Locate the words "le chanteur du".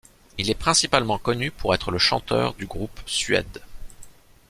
1.91-2.65